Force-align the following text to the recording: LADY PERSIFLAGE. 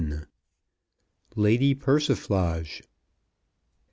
LADY 1.35 1.75
PERSIFLAGE. 1.75 2.81